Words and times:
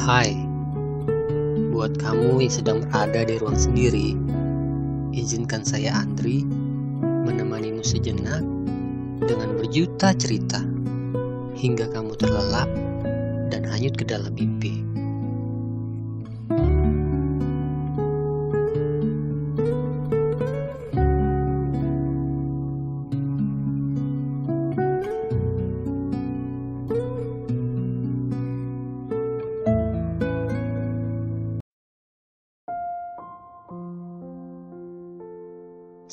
Hai, 0.00 0.32
buat 1.76 2.00
kamu 2.00 2.40
yang 2.40 2.48
sedang 2.48 2.80
berada 2.88 3.20
di 3.20 3.36
ruang 3.36 3.60
sendiri, 3.60 4.16
izinkan 5.12 5.60
saya 5.60 5.92
Andri 5.92 6.40
menemanimu 7.04 7.84
sejenak 7.84 8.40
dengan 9.20 9.60
berjuta 9.60 10.16
cerita 10.16 10.64
hingga 11.52 11.92
kamu 11.92 12.16
terlelap 12.16 12.72
dan 13.52 13.68
hanyut 13.68 13.92
ke 14.00 14.08
dalam 14.08 14.32
mimpi. 14.32 14.89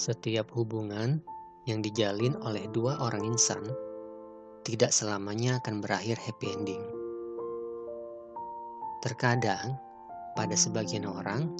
Setiap 0.07 0.55
hubungan 0.55 1.19
yang 1.67 1.83
dijalin 1.83 2.31
oleh 2.39 2.63
dua 2.71 2.95
orang 3.03 3.27
insan 3.27 3.59
tidak 4.63 4.95
selamanya 4.95 5.59
akan 5.59 5.83
berakhir 5.83 6.15
happy 6.15 6.47
ending. 6.47 6.79
Terkadang, 9.03 9.75
pada 10.31 10.55
sebagian 10.55 11.03
orang, 11.03 11.51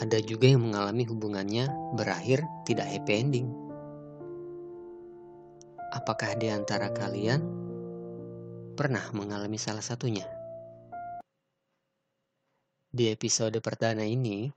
ada 0.00 0.16
juga 0.16 0.48
yang 0.48 0.64
mengalami 0.64 1.04
hubungannya 1.04 1.68
berakhir 1.92 2.40
tidak 2.64 2.88
happy 2.88 3.20
ending. 3.20 3.52
Apakah 5.92 6.40
di 6.40 6.48
antara 6.48 6.88
kalian 6.96 7.44
pernah 8.80 9.04
mengalami 9.12 9.60
salah 9.60 9.84
satunya? 9.84 10.24
Di 12.88 13.12
episode 13.12 13.60
perdana 13.60 14.08
ini, 14.08 14.48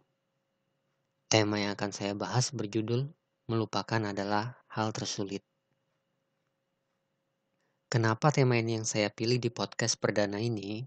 tema 1.27 1.59
yang 1.59 1.75
akan 1.75 1.91
saya 1.91 2.15
bahas 2.15 2.47
berjudul 2.55 3.11
melupakan 3.47 3.99
adalah 3.99 4.55
hal 4.71 4.95
tersulit. 4.95 5.43
Kenapa 7.91 8.33
tema 8.33 8.57
ini 8.57 8.81
yang 8.81 8.87
saya 8.87 9.13
pilih 9.13 9.37
di 9.37 9.53
podcast 9.53 10.01
perdana 10.01 10.41
ini? 10.41 10.81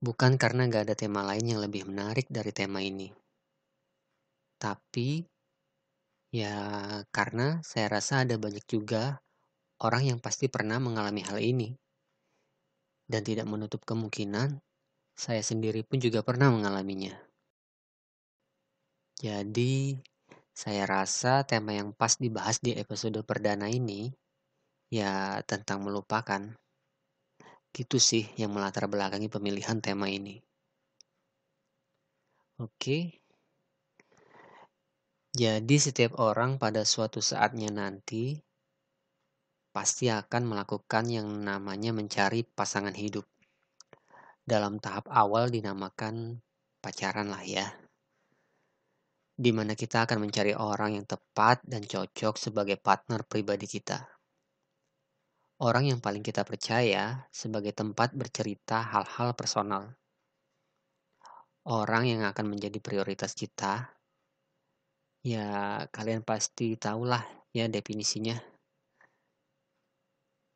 Bukan 0.00 0.40
karena 0.40 0.66
gak 0.66 0.90
ada 0.90 0.96
tema 0.96 1.22
lain 1.22 1.44
yang 1.44 1.60
lebih 1.60 1.86
menarik 1.86 2.26
dari 2.32 2.50
tema 2.50 2.80
ini. 2.80 3.12
Tapi, 4.56 5.22
ya 6.32 6.56
karena 7.12 7.60
saya 7.60 8.00
rasa 8.00 8.24
ada 8.24 8.34
banyak 8.40 8.64
juga 8.64 9.20
orang 9.84 10.16
yang 10.16 10.18
pasti 10.18 10.48
pernah 10.48 10.80
mengalami 10.80 11.22
hal 11.22 11.38
ini. 11.38 11.70
Dan 13.06 13.22
tidak 13.22 13.44
menutup 13.44 13.84
kemungkinan, 13.84 14.58
saya 15.14 15.42
sendiri 15.44 15.84
pun 15.84 16.00
juga 16.00 16.24
pernah 16.24 16.48
mengalaminya. 16.48 17.12
Jadi, 19.20 20.00
saya 20.60 20.84
rasa 20.84 21.40
tema 21.48 21.72
yang 21.72 21.96
pas 21.96 22.20
dibahas 22.20 22.60
di 22.60 22.76
episode 22.76 23.16
perdana 23.24 23.72
ini 23.72 24.12
ya 24.92 25.40
tentang 25.48 25.80
melupakan. 25.80 26.52
Gitu 27.72 27.96
sih 27.96 28.28
yang 28.36 28.52
melatar 28.52 28.84
belakangi 28.84 29.32
pemilihan 29.32 29.80
tema 29.80 30.12
ini. 30.12 30.36
Oke. 32.60 33.24
Jadi 35.32 35.76
setiap 35.80 36.20
orang 36.20 36.60
pada 36.60 36.84
suatu 36.84 37.24
saatnya 37.24 37.72
nanti 37.72 38.36
pasti 39.72 40.12
akan 40.12 40.44
melakukan 40.44 41.08
yang 41.08 41.40
namanya 41.40 41.96
mencari 41.96 42.44
pasangan 42.44 42.92
hidup. 42.92 43.24
Dalam 44.44 44.76
tahap 44.76 45.08
awal 45.08 45.48
dinamakan 45.48 46.36
pacaran 46.84 47.32
lah 47.32 47.46
ya 47.48 47.70
di 49.40 49.56
mana 49.56 49.72
kita 49.72 50.04
akan 50.04 50.28
mencari 50.28 50.52
orang 50.52 51.00
yang 51.00 51.08
tepat 51.08 51.64
dan 51.64 51.80
cocok 51.80 52.36
sebagai 52.36 52.76
partner 52.76 53.24
pribadi 53.24 53.64
kita. 53.64 54.04
Orang 55.64 55.88
yang 55.88 56.04
paling 56.04 56.20
kita 56.20 56.44
percaya 56.44 57.24
sebagai 57.32 57.72
tempat 57.72 58.12
bercerita 58.12 58.84
hal-hal 58.84 59.32
personal. 59.32 59.96
Orang 61.64 62.04
yang 62.04 62.28
akan 62.28 62.52
menjadi 62.52 62.76
prioritas 62.84 63.32
kita. 63.32 63.88
Ya, 65.24 65.84
kalian 65.88 66.20
pasti 66.20 66.76
tahulah 66.76 67.24
ya 67.56 67.64
definisinya. 67.64 68.36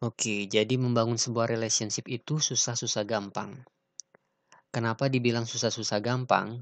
Oke, 0.05 0.45
jadi 0.45 0.77
membangun 0.77 1.17
sebuah 1.17 1.49
relationship 1.49 2.05
itu 2.13 2.37
susah-susah 2.37 3.09
gampang. 3.09 3.65
Kenapa 4.69 5.09
dibilang 5.09 5.49
susah-susah 5.49 6.05
gampang? 6.05 6.61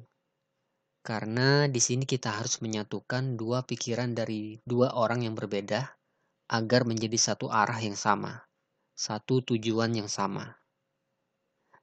Karena 1.02 1.66
di 1.66 1.82
sini 1.82 2.06
kita 2.06 2.38
harus 2.38 2.62
menyatukan 2.62 3.34
dua 3.34 3.66
pikiran 3.66 4.14
dari 4.14 4.62
dua 4.62 4.94
orang 4.94 5.26
yang 5.26 5.34
berbeda 5.34 5.98
agar 6.46 6.86
menjadi 6.86 7.18
satu 7.18 7.50
arah 7.50 7.82
yang 7.82 7.98
sama, 7.98 8.46
satu 8.94 9.42
tujuan 9.42 9.98
yang 9.98 10.06
sama. 10.06 10.62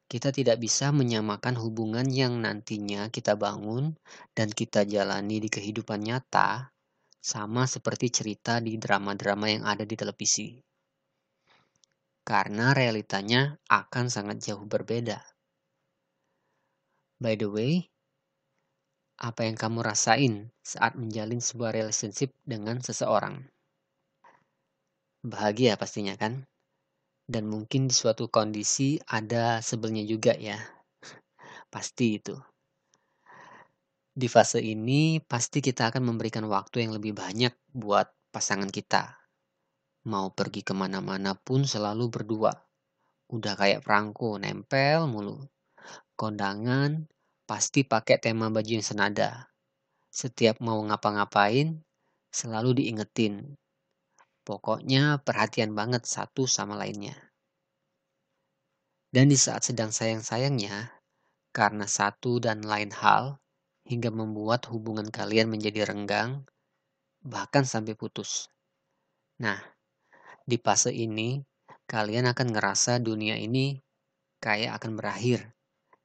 Kita 0.10 0.32
tidak 0.32 0.64
bisa 0.64 0.96
menyamakan 0.96 1.60
hubungan 1.60 2.08
yang 2.08 2.40
nantinya 2.40 3.12
kita 3.12 3.36
bangun 3.36 3.94
dan 4.32 4.50
kita 4.50 4.88
jalani 4.88 5.44
di 5.44 5.52
kehidupan 5.52 6.00
nyata 6.00 6.72
sama 7.20 7.68
seperti 7.68 8.10
cerita 8.10 8.64
di 8.64 8.80
drama-drama 8.80 9.52
yang 9.52 9.68
ada 9.68 9.84
di 9.84 10.00
televisi. 10.00 10.56
Karena 12.24 12.72
realitanya 12.72 13.52
akan 13.68 14.08
sangat 14.08 14.48
jauh 14.48 14.64
berbeda. 14.64 15.20
By 17.20 17.36
the 17.36 17.52
way, 17.52 17.92
apa 19.20 19.44
yang 19.44 19.60
kamu 19.60 19.84
rasain 19.84 20.48
saat 20.64 20.96
menjalin 20.96 21.44
sebuah 21.44 21.76
relationship 21.76 22.32
dengan 22.48 22.80
seseorang. 22.80 23.44
Bahagia 25.20 25.76
pastinya 25.76 26.16
kan? 26.16 26.48
Dan 27.28 27.52
mungkin 27.52 27.92
di 27.92 27.94
suatu 27.94 28.32
kondisi 28.32 28.96
ada 29.04 29.60
sebelnya 29.60 30.08
juga 30.08 30.32
ya. 30.40 30.56
Pasti 31.74 32.16
itu. 32.16 32.40
Di 34.16 34.28
fase 34.32 34.60
ini 34.60 35.24
pasti 35.24 35.64
kita 35.64 35.96
akan 35.96 36.12
memberikan 36.12 36.44
waktu 36.52 36.84
yang 36.84 36.92
lebih 36.92 37.16
banyak 37.16 37.56
buat 37.72 38.12
pasangan 38.36 38.68
kita. 38.68 39.16
Mau 40.12 40.36
pergi 40.36 40.60
ke 40.60 40.76
mana-mana 40.76 41.40
pun 41.40 41.64
selalu 41.64 42.12
berdua. 42.12 42.52
Udah 43.32 43.56
kayak 43.56 43.86
perangko, 43.86 44.36
nempel 44.36 45.08
mulu. 45.08 45.40
Kondangan, 46.20 47.08
pasti 47.50 47.82
pakai 47.82 48.22
tema 48.22 48.54
baju 48.54 48.78
yang 48.78 48.86
senada. 48.86 49.50
Setiap 50.14 50.62
mau 50.62 50.78
ngapa-ngapain, 50.86 51.82
selalu 52.30 52.78
diingetin. 52.78 53.58
Pokoknya 54.46 55.18
perhatian 55.26 55.74
banget 55.74 56.06
satu 56.06 56.46
sama 56.46 56.78
lainnya. 56.78 57.18
Dan 59.10 59.34
di 59.34 59.38
saat 59.42 59.66
sedang 59.66 59.90
sayang-sayangnya, 59.90 60.94
karena 61.50 61.90
satu 61.90 62.38
dan 62.38 62.62
lain 62.62 62.94
hal, 62.94 63.42
hingga 63.82 64.14
membuat 64.14 64.70
hubungan 64.70 65.10
kalian 65.10 65.50
menjadi 65.50 65.90
renggang, 65.90 66.46
bahkan 67.26 67.66
sampai 67.66 67.98
putus. 67.98 68.54
Nah, 69.42 69.58
di 70.46 70.62
fase 70.62 70.94
ini, 70.94 71.42
kalian 71.90 72.30
akan 72.30 72.54
ngerasa 72.54 73.02
dunia 73.02 73.42
ini 73.42 73.82
kayak 74.38 74.78
akan 74.78 74.94
berakhir 74.94 75.58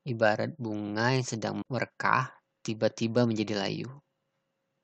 Ibarat 0.04 0.52
bunga 0.60 1.16
yang 1.16 1.24
sedang 1.24 1.64
merekah, 1.64 2.28
tiba-tiba 2.60 3.24
menjadi 3.24 3.56
layu. 3.56 3.88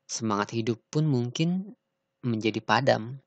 Semangat 0.09 0.57
hidup 0.57 0.81
pun 0.89 1.05
mungkin 1.05 1.77
menjadi 2.25 2.65
padam. 2.65 3.21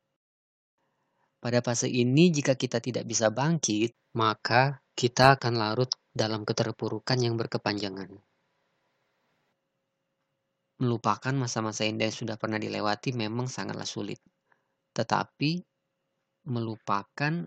Pada 1.37 1.61
fase 1.61 1.85
ini, 1.85 2.33
jika 2.33 2.57
kita 2.57 2.81
tidak 2.81 3.05
bisa 3.05 3.29
bangkit, 3.29 3.93
maka 4.17 4.81
kita 4.97 5.37
akan 5.37 5.53
larut 5.53 5.93
dalam 6.09 6.41
keterpurukan 6.41 7.17
yang 7.21 7.37
berkepanjangan. 7.37 8.09
Melupakan 10.81 11.33
masa-masa 11.37 11.85
indah 11.85 12.09
yang 12.09 12.17
sudah 12.25 12.41
pernah 12.41 12.57
dilewati 12.57 13.13
memang 13.13 13.45
sangatlah 13.45 13.85
sulit. 13.85 14.17
Tetapi, 14.97 15.61
melupakan 16.49 17.45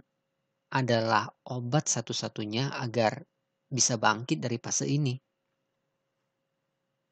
adalah 0.71 1.31
obat 1.51 1.91
satu-satunya 1.91 2.79
agar 2.79 3.27
bisa 3.77 4.01
bangkit 4.01 4.41
dari 4.41 4.57
fase 4.57 4.89
ini. 4.89 5.13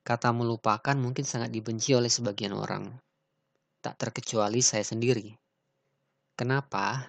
Kata 0.00 0.32
melupakan 0.32 0.96
mungkin 0.96 1.28
sangat 1.28 1.52
dibenci 1.52 1.92
oleh 1.92 2.08
sebagian 2.08 2.56
orang, 2.56 2.88
tak 3.84 4.00
terkecuali 4.00 4.64
saya 4.64 4.84
sendiri. 4.84 5.32
Kenapa? 6.32 7.04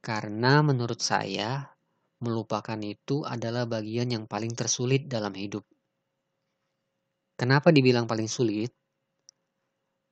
Karena 0.00 0.64
menurut 0.64 1.00
saya, 1.04 1.64
melupakan 2.24 2.80
itu 2.80 3.24
adalah 3.28 3.68
bagian 3.68 4.08
yang 4.08 4.24
paling 4.24 4.56
tersulit 4.56 5.08
dalam 5.08 5.36
hidup. 5.36 5.64
Kenapa 7.36 7.68
dibilang 7.68 8.08
paling 8.08 8.32
sulit? 8.32 8.72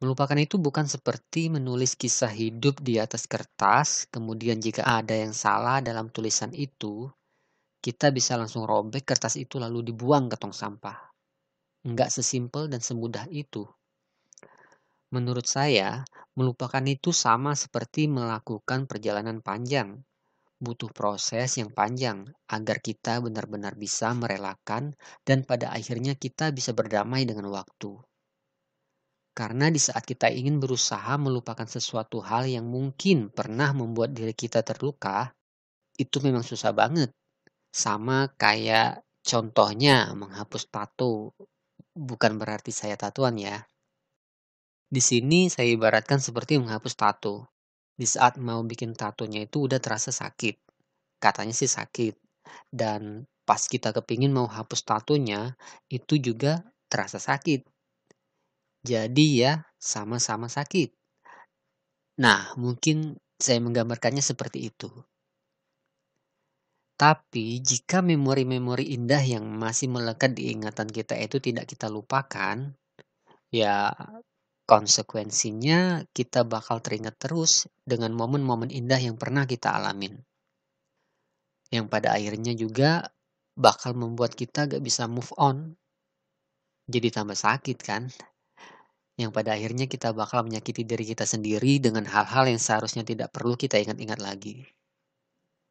Melupakan 0.05 0.37
itu 0.37 0.61
bukan 0.61 0.85
seperti 0.85 1.49
menulis 1.49 1.97
kisah 1.97 2.29
hidup 2.29 2.85
di 2.85 3.01
atas 3.01 3.25
kertas, 3.25 4.05
kemudian 4.13 4.61
jika 4.61 4.85
ada 4.85 5.17
yang 5.17 5.33
salah 5.33 5.81
dalam 5.81 6.13
tulisan 6.13 6.53
itu, 6.53 7.09
kita 7.85 8.09
bisa 8.17 8.41
langsung 8.41 8.65
robek 8.65 9.05
kertas 9.05 9.37
itu 9.37 9.61
lalu 9.61 9.93
dibuang 9.93 10.33
ke 10.33 10.41
tong 10.41 10.57
sampah. 10.57 10.97
Enggak 11.85 12.09
sesimpel 12.09 12.73
dan 12.73 12.81
semudah 12.81 13.29
itu. 13.29 13.69
Menurut 15.13 15.45
saya, 15.45 16.01
melupakan 16.33 16.81
itu 16.89 17.13
sama 17.13 17.53
seperti 17.53 18.09
melakukan 18.09 18.89
perjalanan 18.89 19.45
panjang. 19.45 20.01
Butuh 20.57 20.89
proses 20.97 21.61
yang 21.61 21.77
panjang 21.77 22.25
agar 22.49 22.81
kita 22.81 23.21
benar-benar 23.21 23.77
bisa 23.77 24.17
merelakan 24.17 24.97
dan 25.29 25.45
pada 25.45 25.69
akhirnya 25.69 26.17
kita 26.17 26.57
bisa 26.57 26.73
berdamai 26.73 27.29
dengan 27.29 27.53
waktu. 27.53 28.01
Karena 29.37 29.69
di 29.69 29.83
saat 29.83 30.09
kita 30.09 30.33
ingin 30.33 30.57
berusaha 30.57 31.21
melupakan 31.21 31.69
sesuatu 31.69 32.25
hal 32.25 32.49
yang 32.49 32.65
mungkin 32.65 33.29
pernah 33.29 33.77
membuat 33.77 34.17
diri 34.17 34.33
kita 34.33 34.65
terluka, 34.65 35.37
itu 36.01 36.17
memang 36.25 36.41
susah 36.41 36.73
banget. 36.73 37.13
Sama 37.75 38.31
kayak 38.39 39.03
contohnya 39.27 40.15
menghapus 40.15 40.71
tato 40.71 41.35
bukan 41.91 42.39
berarti 42.39 42.71
saya 42.71 42.95
tatuan 42.95 43.35
ya. 43.35 43.67
Di 44.87 45.03
sini 45.03 45.51
saya 45.51 45.75
ibaratkan 45.75 46.23
seperti 46.23 46.55
menghapus 46.63 46.95
tato. 46.95 47.51
Di 47.99 48.07
saat 48.07 48.39
mau 48.39 48.63
bikin 48.63 48.95
tatonya 48.95 49.43
itu 49.43 49.67
udah 49.67 49.83
terasa 49.83 50.15
sakit. 50.15 50.55
Katanya 51.19 51.51
sih 51.51 51.67
sakit. 51.67 52.15
Dan 52.71 53.27
pas 53.43 53.59
kita 53.67 53.91
kepingin 53.91 54.31
mau 54.31 54.47
hapus 54.47 54.87
tatonya, 54.87 55.59
itu 55.91 56.15
juga 56.23 56.63
terasa 56.87 57.19
sakit. 57.19 57.67
Jadi 58.87 59.27
ya 59.43 59.67
sama-sama 59.81 60.47
sakit. 60.47 60.95
Nah, 62.23 62.55
mungkin 62.55 63.19
saya 63.35 63.59
menggambarkannya 63.59 64.23
seperti 64.23 64.71
itu. 64.71 64.87
Tapi 66.95 67.59
jika 67.59 68.07
memori-memori 68.07 68.95
indah 68.95 69.19
yang 69.19 69.43
masih 69.51 69.91
melekat 69.91 70.39
di 70.39 70.55
ingatan 70.55 70.87
kita 70.87 71.19
itu 71.19 71.43
tidak 71.43 71.67
kita 71.67 71.91
lupakan, 71.91 72.71
ya 73.51 73.91
konsekuensinya 74.63 76.07
kita 76.15 76.47
bakal 76.47 76.79
teringat 76.79 77.19
terus 77.19 77.67
dengan 77.83 78.15
momen-momen 78.15 78.71
indah 78.71 79.03
yang 79.03 79.19
pernah 79.19 79.43
kita 79.43 79.75
alamin. 79.75 80.23
Yang 81.75 81.87
pada 81.91 82.15
akhirnya 82.15 82.55
juga 82.55 83.11
bakal 83.59 83.99
membuat 83.99 84.39
kita 84.39 84.71
gak 84.71 84.83
bisa 84.83 85.11
move 85.11 85.35
on. 85.35 85.75
Jadi 86.87 87.11
tambah 87.11 87.35
sakit 87.35 87.79
kan? 87.83 88.07
Yang 89.19 89.31
pada 89.35 89.59
akhirnya 89.59 89.91
kita 89.91 90.15
bakal 90.15 90.47
menyakiti 90.47 90.87
diri 90.87 91.03
kita 91.11 91.27
sendiri 91.27 91.83
dengan 91.83 92.07
hal-hal 92.07 92.47
yang 92.47 92.63
seharusnya 92.63 93.03
tidak 93.03 93.35
perlu 93.35 93.59
kita 93.59 93.83
ingat-ingat 93.83 94.23
lagi 94.23 94.63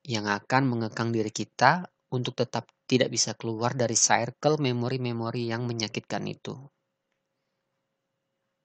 yang 0.03 0.27
akan 0.27 0.67
mengekang 0.67 1.15
diri 1.15 1.31
kita 1.31 1.87
untuk 2.13 2.37
tetap 2.37 2.69
tidak 2.85 3.09
bisa 3.09 3.33
keluar 3.33 3.73
dari 3.73 3.97
circle 3.97 4.61
memori-memori 4.61 5.49
yang 5.49 5.65
menyakitkan 5.65 6.23
itu. 6.29 6.53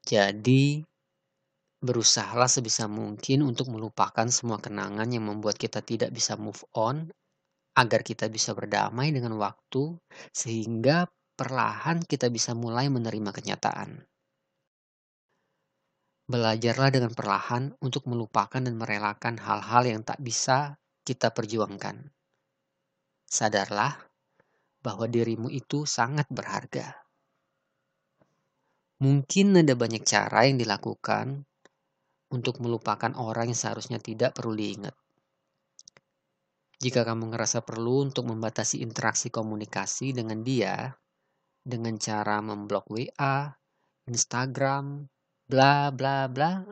Jadi, 0.05 0.83
berusahalah 1.79 2.51
sebisa 2.51 2.91
mungkin 2.91 3.47
untuk 3.47 3.71
melupakan 3.71 4.27
semua 4.29 4.59
kenangan 4.59 5.07
yang 5.09 5.31
membuat 5.31 5.57
kita 5.57 5.81
tidak 5.81 6.11
bisa 6.11 6.35
move 6.35 6.61
on, 6.75 7.09
agar 7.79 8.03
kita 8.03 8.27
bisa 8.27 8.53
berdamai 8.53 9.15
dengan 9.15 9.39
waktu, 9.39 9.95
sehingga 10.35 11.07
perlahan 11.39 12.03
kita 12.03 12.27
bisa 12.35 12.53
mulai 12.53 12.91
menerima 12.91 13.31
kenyataan. 13.31 14.03
Belajarlah 16.29 16.91
dengan 16.93 17.15
perlahan 17.15 17.73
untuk 17.81 18.05
melupakan 18.05 18.61
dan 18.61 18.75
merelakan 18.77 19.41
hal-hal 19.41 19.83
yang 19.89 20.03
tak 20.05 20.21
bisa 20.21 20.77
kita 21.09 21.33
perjuangkan. 21.33 22.05
Sadarlah 23.25 23.97
bahwa 24.85 25.09
dirimu 25.09 25.49
itu 25.49 25.89
sangat 25.89 26.29
berharga. 26.29 27.01
Mungkin 29.01 29.57
ada 29.57 29.73
banyak 29.73 30.05
cara 30.05 30.45
yang 30.45 30.61
dilakukan 30.61 31.49
untuk 32.29 32.61
melupakan 32.61 33.09
orang 33.17 33.49
yang 33.49 33.57
seharusnya 33.57 33.97
tidak 33.97 34.37
perlu 34.37 34.53
diingat. 34.53 34.93
Jika 36.79 37.09
kamu 37.09 37.33
ngerasa 37.33 37.65
perlu 37.65 38.05
untuk 38.05 38.29
membatasi 38.29 38.85
interaksi 38.85 39.33
komunikasi 39.33 40.13
dengan 40.13 40.45
dia 40.45 40.93
dengan 41.65 41.97
cara 41.97 42.39
memblok 42.39 42.87
WA, 42.93 43.51
Instagram, 44.07 45.09
bla 45.49 45.91
bla 45.91 46.29
bla, 46.31 46.63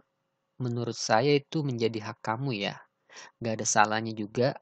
menurut 0.63 0.95
saya 0.95 1.37
itu 1.37 1.67
menjadi 1.67 2.13
hak 2.13 2.23
kamu 2.23 2.55
ya. 2.69 2.86
Gak 3.41 3.61
ada 3.61 3.67
salahnya 3.67 4.13
juga 4.17 4.57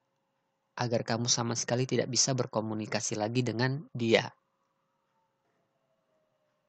agar 0.74 1.06
kamu 1.06 1.30
sama 1.30 1.54
sekali 1.54 1.86
tidak 1.86 2.10
bisa 2.10 2.34
berkomunikasi 2.34 3.14
lagi 3.14 3.46
dengan 3.46 3.86
dia. 3.94 4.26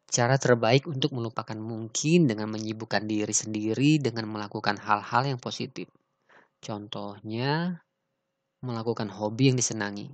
Cara 0.06 0.38
terbaik 0.38 0.86
untuk 0.86 1.12
melupakan 1.18 1.58
mungkin 1.58 2.30
dengan 2.30 2.48
menyibukkan 2.54 3.04
diri 3.04 3.34
sendiri 3.34 3.98
dengan 3.98 4.30
melakukan 4.30 4.78
hal-hal 4.78 5.26
yang 5.26 5.42
positif. 5.42 5.90
Contohnya, 6.62 7.82
melakukan 8.64 9.10
hobi 9.12 9.52
yang 9.52 9.58
disenangi 9.58 10.08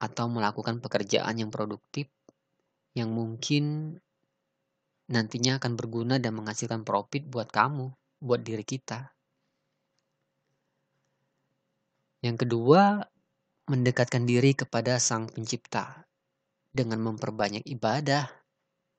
atau 0.00 0.26
melakukan 0.32 0.80
pekerjaan 0.80 1.36
yang 1.36 1.52
produktif 1.52 2.08
yang 2.96 3.12
mungkin 3.12 3.94
nantinya 5.12 5.60
akan 5.60 5.76
berguna 5.76 6.16
dan 6.18 6.34
menghasilkan 6.34 6.82
profit 6.82 7.28
buat 7.28 7.52
kamu, 7.52 7.92
buat 8.18 8.40
diri 8.40 8.64
kita. 8.64 9.12
Yang 12.20 12.46
kedua, 12.46 13.00
mendekatkan 13.70 14.28
diri 14.28 14.52
kepada 14.52 15.00
Sang 15.00 15.30
Pencipta 15.30 16.04
dengan 16.68 17.00
memperbanyak 17.00 17.64
ibadah 17.64 18.28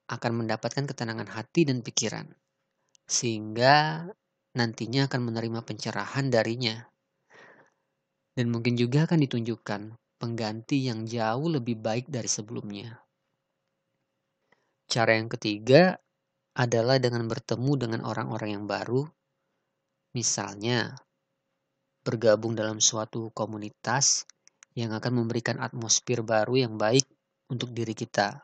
akan 0.09 0.44
mendapatkan 0.44 0.89
ketenangan 0.89 1.29
hati 1.29 1.69
dan 1.69 1.85
pikiran, 1.85 2.27
sehingga 3.06 4.09
nantinya 4.57 5.07
akan 5.07 5.21
menerima 5.31 5.59
pencerahan 5.63 6.27
darinya. 6.27 6.81
Dan 8.33 8.49
mungkin 8.49 8.73
juga 8.75 9.06
akan 9.06 9.19
ditunjukkan 9.28 9.81
pengganti 10.18 10.87
yang 10.87 11.06
jauh 11.06 11.47
lebih 11.51 11.78
baik 11.80 12.09
dari 12.09 12.28
sebelumnya. 12.28 12.95
Cara 14.92 15.16
yang 15.16 15.31
ketiga 15.31 15.95
adalah 16.56 16.99
dengan 16.99 17.28
bertemu 17.30 17.71
dengan 17.80 18.01
orang-orang 18.04 18.49
yang 18.59 18.66
baru, 18.68 19.07
misalnya 20.11 20.95
bergabung 22.01 22.57
dalam 22.57 22.81
suatu 22.81 23.29
komunitas 23.29 24.25
yang 24.73 24.89
akan 24.97 25.21
memberikan 25.21 25.61
atmosfer 25.61 26.25
baru 26.25 26.65
yang 26.65 26.73
baik 26.73 27.05
untuk 27.53 27.69
diri 27.69 27.93
kita. 27.93 28.41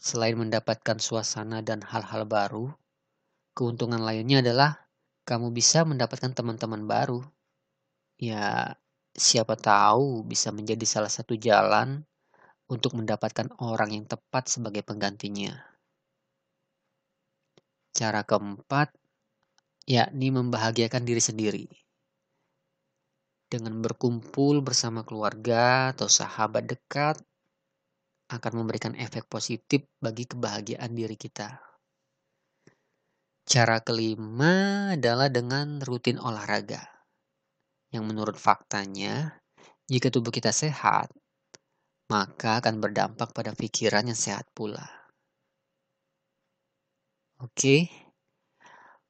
Selain 0.00 0.34
mendapatkan 0.34 0.96
suasana 0.96 1.60
dan 1.60 1.84
hal-hal 1.84 2.24
baru, 2.24 2.72
keuntungan 3.52 4.00
lainnya 4.00 4.40
adalah 4.40 4.88
kamu 5.28 5.52
bisa 5.52 5.84
mendapatkan 5.84 6.32
teman-teman 6.32 6.88
baru. 6.88 7.20
Ya, 8.16 8.80
siapa 9.12 9.54
tahu 9.54 10.24
bisa 10.24 10.50
menjadi 10.50 10.82
salah 10.88 11.12
satu 11.12 11.36
jalan 11.36 12.02
untuk 12.66 12.96
mendapatkan 12.96 13.52
orang 13.60 13.92
yang 13.92 14.04
tepat 14.08 14.48
sebagai 14.48 14.80
penggantinya. 14.80 15.52
Cara 17.92 18.24
keempat, 18.24 18.88
yakni 19.84 20.32
membahagiakan 20.32 21.04
diri 21.04 21.20
sendiri 21.20 21.81
dengan 23.52 23.84
berkumpul 23.84 24.64
bersama 24.64 25.04
keluarga 25.04 25.92
atau 25.92 26.08
sahabat 26.08 26.64
dekat 26.64 27.20
akan 28.32 28.52
memberikan 28.64 28.96
efek 28.96 29.28
positif 29.28 29.84
bagi 30.00 30.24
kebahagiaan 30.24 30.88
diri 30.96 31.20
kita. 31.20 31.60
Cara 33.44 33.84
kelima 33.84 34.88
adalah 34.96 35.28
dengan 35.28 35.84
rutin 35.84 36.16
olahraga. 36.16 36.80
Yang 37.92 38.04
menurut 38.08 38.36
faktanya, 38.40 39.36
jika 39.84 40.08
tubuh 40.08 40.32
kita 40.32 40.48
sehat, 40.48 41.12
maka 42.08 42.64
akan 42.64 42.80
berdampak 42.80 43.36
pada 43.36 43.52
pikiran 43.52 44.08
yang 44.08 44.16
sehat 44.16 44.48
pula. 44.56 44.88
Oke, 47.44 47.92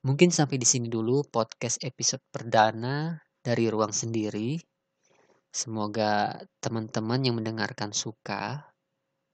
mungkin 0.02 0.34
sampai 0.34 0.58
di 0.58 0.66
sini 0.66 0.90
dulu 0.90 1.22
podcast 1.30 1.78
episode 1.87 2.25
perdana 2.34 3.22
dari 3.42 3.66
ruang 3.68 3.90
sendiri. 3.90 4.56
Semoga 5.52 6.40
teman-teman 6.64 7.20
yang 7.20 7.37
mendengarkan 7.37 7.92
suka 7.92 8.72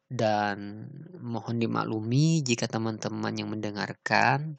dan 0.09 0.89
mohon 1.21 1.61
dimaklumi 1.61 2.41
jika 2.43 2.67
teman-teman 2.67 3.37
yang 3.37 3.53
mendengarkan 3.53 4.57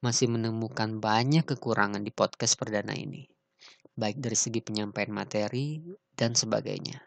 masih 0.00 0.32
menemukan 0.32 0.98
banyak 0.98 1.44
kekurangan 1.44 2.00
di 2.00 2.10
podcast 2.10 2.56
perdana 2.56 2.96
ini, 2.96 3.28
baik 3.94 4.18
dari 4.18 4.34
segi 4.34 4.64
penyampaian 4.64 5.12
materi 5.12 5.84
dan 6.16 6.32
sebagainya. 6.32 7.04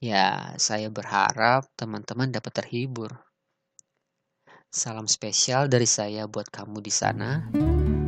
Ya, 0.00 0.52
saya 0.60 0.92
berharap 0.92 1.68
teman-teman 1.76 2.28
dapat 2.28 2.52
terhibur. 2.64 3.16
Salam 4.68 5.08
spesial 5.08 5.72
dari 5.72 5.88
saya 5.88 6.28
buat 6.28 6.52
kamu 6.52 6.84
di 6.84 6.92
sana. 6.92 7.48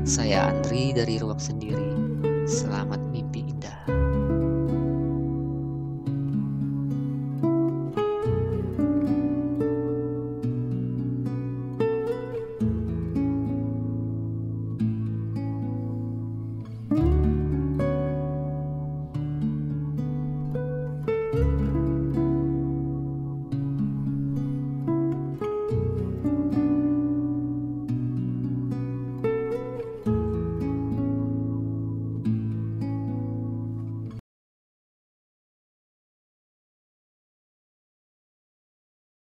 Saya 0.05 0.53
Andri 0.53 0.93
dari 0.93 1.17
Ruang 1.17 1.41
Sendiri. 1.41 2.08
Selamat 2.49 2.97
mimpi. 3.13 3.28